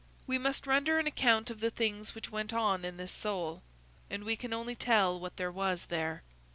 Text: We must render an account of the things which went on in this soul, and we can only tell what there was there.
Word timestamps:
We 0.25 0.39
must 0.39 0.65
render 0.65 0.97
an 0.97 1.05
account 1.05 1.51
of 1.51 1.59
the 1.59 1.69
things 1.69 2.15
which 2.15 2.31
went 2.31 2.53
on 2.53 2.83
in 2.83 2.97
this 2.97 3.11
soul, 3.11 3.61
and 4.09 4.23
we 4.23 4.35
can 4.35 4.51
only 4.51 4.73
tell 4.75 5.19
what 5.19 5.37
there 5.37 5.51
was 5.51 5.85
there. 5.89 6.23